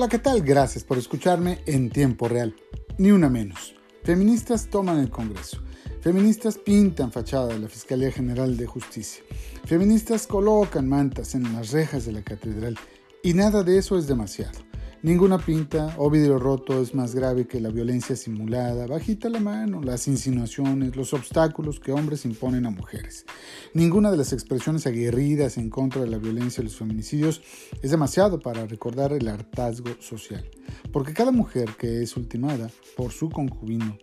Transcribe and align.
Hola, 0.00 0.08
¿qué 0.08 0.18
tal? 0.18 0.40
Gracias 0.40 0.82
por 0.82 0.96
escucharme 0.96 1.58
en 1.66 1.90
tiempo 1.90 2.26
real. 2.26 2.56
Ni 2.96 3.10
una 3.10 3.28
menos. 3.28 3.74
Feministas 4.02 4.70
toman 4.70 4.98
el 4.98 5.10
Congreso. 5.10 5.60
Feministas 6.00 6.56
pintan 6.56 7.12
fachada 7.12 7.48
de 7.48 7.58
la 7.58 7.68
Fiscalía 7.68 8.10
General 8.10 8.56
de 8.56 8.64
Justicia. 8.64 9.22
Feministas 9.66 10.26
colocan 10.26 10.88
mantas 10.88 11.34
en 11.34 11.52
las 11.52 11.72
rejas 11.72 12.06
de 12.06 12.12
la 12.12 12.22
catedral. 12.22 12.78
Y 13.22 13.34
nada 13.34 13.62
de 13.62 13.76
eso 13.76 13.98
es 13.98 14.06
demasiado. 14.06 14.69
Ninguna 15.02 15.38
pinta 15.38 15.94
o 15.96 16.10
vidrio 16.10 16.38
roto 16.38 16.82
es 16.82 16.94
más 16.94 17.14
grave 17.14 17.46
que 17.46 17.58
la 17.58 17.70
violencia 17.70 18.14
simulada, 18.16 18.86
bajita 18.86 19.30
la 19.30 19.40
mano, 19.40 19.80
las 19.80 20.06
insinuaciones, 20.06 20.94
los 20.94 21.14
obstáculos 21.14 21.80
que 21.80 21.90
hombres 21.90 22.26
imponen 22.26 22.66
a 22.66 22.70
mujeres. 22.70 23.24
Ninguna 23.72 24.10
de 24.10 24.18
las 24.18 24.34
expresiones 24.34 24.86
aguerridas 24.86 25.56
en 25.56 25.70
contra 25.70 26.02
de 26.02 26.08
la 26.08 26.18
violencia 26.18 26.60
y 26.60 26.64
los 26.64 26.76
feminicidios 26.76 27.40
es 27.80 27.90
demasiado 27.90 28.40
para 28.40 28.66
recordar 28.66 29.14
el 29.14 29.26
hartazgo 29.26 29.90
social. 30.00 30.44
Porque 30.92 31.14
cada 31.14 31.32
mujer 31.32 31.70
que 31.78 32.02
es 32.02 32.14
ultimada 32.18 32.70
por 32.94 33.10
su 33.10 33.30
concubino 33.30 33.96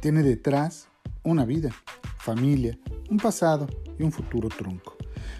tiene 0.00 0.22
detrás 0.22 0.88
una 1.22 1.46
vida, 1.46 1.70
familia, 2.18 2.78
un 3.08 3.16
pasado 3.16 3.66
y 3.98 4.02
un 4.02 4.12
futuro 4.12 4.50
tronco 4.50 4.94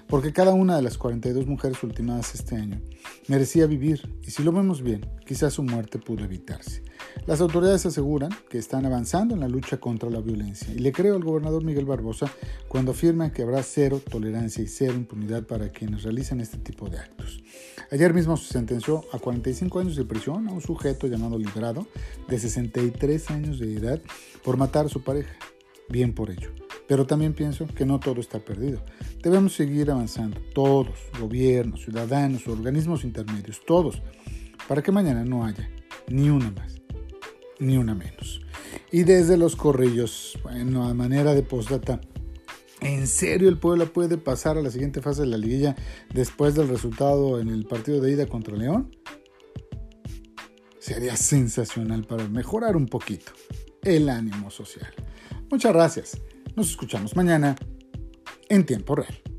porque 0.09 0.33
cada 0.33 0.53
una 0.53 0.77
de 0.77 0.83
las 0.83 0.99
42 0.99 1.47
mujeres 1.47 1.83
ultimadas 1.83 2.35
este 2.35 2.57
año 2.57 2.81
merecía 3.29 3.67
vivir 3.67 4.09
y 4.23 4.31
si 4.31 4.43
lo 4.43 4.53
vemos 4.53 4.83
bien, 4.83 5.07
quizás 5.27 5.55
su 5.55 5.63
muerte 5.63 5.99
pudo 5.99 6.25
evitarse. 6.25 6.83
Las 7.27 7.41
autoridades 7.41 7.87
aseguran 7.87 8.31
que 8.51 8.59
están 8.59 8.85
avanzando 8.87 9.35
en 9.35 9.41
la 9.41 9.49
lucha 9.49 9.79
contra 9.79 10.11
la 10.11 10.21
violencia 10.21 10.73
y 10.75 10.79
le 10.79 10.93
creo 10.93 11.17
al 11.17 11.25
gobernador 11.25 11.65
Miguel 11.65 11.87
Barbosa 11.87 12.31
cuando 12.69 12.93
afirma 12.93 13.33
que 13.33 13.43
habrá 13.43 13.63
cero 13.63 14.01
tolerancia 14.11 14.63
y 14.63 14.67
cero 14.67 14.95
impunidad 14.95 15.45
para 15.45 15.71
quienes 15.71 16.03
realizan 16.03 16.41
este 16.41 16.59
tipo 16.59 16.89
de 16.89 16.99
actos. 16.99 17.43
Ayer 17.91 18.13
mismo 18.13 18.37
se 18.37 18.53
sentenció 18.53 19.05
a 19.13 19.19
45 19.19 19.79
años 19.79 19.97
de 19.97 20.05
prisión 20.05 20.49
a 20.49 20.53
un 20.53 20.61
sujeto 20.61 21.07
llamado 21.07 21.39
Librado 21.39 21.87
de 22.29 22.39
63 22.39 23.31
años 23.31 23.59
de 23.59 23.75
edad 23.75 24.01
por 24.43 24.57
matar 24.57 24.87
a 24.87 24.89
su 24.91 25.03
pareja. 25.03 25.35
Bien 25.89 26.15
por 26.15 26.31
ello. 26.31 26.64
Pero 26.87 27.07
también 27.07 27.33
pienso 27.33 27.67
que 27.67 27.87
no 27.87 27.99
todo 27.99 28.21
está 28.21 28.39
perdido. 28.39 28.83
Debemos 29.23 29.55
seguir 29.55 29.91
avanzando, 29.91 30.41
todos, 30.55 30.99
gobiernos, 31.19 31.83
ciudadanos, 31.83 32.47
organismos 32.47 33.05
intermedios, 33.05 33.63
todos, 33.67 34.03
para 34.69 34.83
que 34.83 34.93
mañana 34.93 35.25
no 35.25 35.45
haya 35.45 35.69
ni 36.09 36.29
una 36.29 36.51
más, 36.51 36.75
ni 37.59 37.77
una 37.77 37.95
menos. 37.95 38.41
Y 38.91 39.05
desde 39.05 39.37
los 39.37 39.57
corrillos, 39.57 40.39
bueno, 40.43 40.87
a 40.87 40.95
manera 40.95 41.35
de 41.35 41.43
postdata, 41.43 42.01
¿en 42.81 43.07
serio 43.07 43.49
el 43.49 43.59
Puebla 43.59 43.87
puede 43.87 44.19
pasar 44.19 44.59
a 44.59 44.63
la 44.63 44.71
siguiente 44.71 45.01
fase 45.01 45.23
de 45.23 45.29
la 45.29 45.39
liguilla 45.39 45.75
después 46.13 46.55
del 46.55 46.69
resultado 46.69 47.41
en 47.41 47.49
el 47.49 47.65
partido 47.65 48.01
de 48.01 48.13
ida 48.13 48.27
contra 48.27 48.57
León? 48.57 48.95
Sería 50.79 51.17
sensacional 51.17 52.05
para 52.05 52.29
mejorar 52.29 52.77
un 52.77 52.87
poquito 52.87 53.33
el 53.83 54.11
ánimo 54.11 54.51
social. 54.51 54.93
Muchas 55.51 55.73
gracias. 55.73 56.21
Nos 56.57 56.71
escuchamos 56.71 57.17
mañana 57.17 57.57
en 58.49 58.65
tiempo 58.65 58.95
real. 58.95 59.34